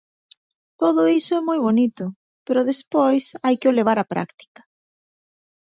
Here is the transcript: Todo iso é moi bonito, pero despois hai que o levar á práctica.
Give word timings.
Todo 0.81 1.01
iso 1.19 1.31
é 1.39 1.41
moi 1.49 1.59
bonito, 1.67 2.05
pero 2.45 2.69
despois 2.71 3.23
hai 3.43 3.55
que 3.59 3.69
o 3.71 3.77
levar 3.77 3.97
á 4.03 4.05
práctica. 4.13 4.61